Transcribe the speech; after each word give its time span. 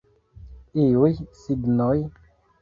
Iuj 0.83 1.13
signoj? 1.43 2.01